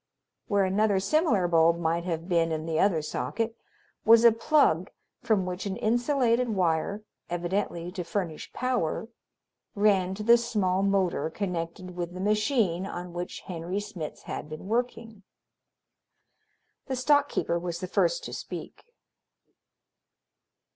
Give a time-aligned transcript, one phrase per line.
[0.47, 3.55] Where another similar bulb might have been in the other socket
[4.03, 4.89] was a plug
[5.21, 9.09] from which an insulated wire, evidently to furnish power,
[9.75, 14.65] ran to the small motor connected with the machine on which Henry Smitz had been
[14.67, 15.21] working.
[16.87, 18.83] The stock keeper was the first to speak.